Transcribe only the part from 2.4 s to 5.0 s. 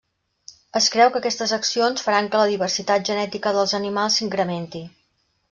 la diversitat genètica dels animals s'incrementi.